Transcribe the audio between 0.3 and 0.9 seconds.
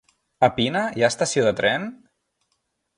A Pina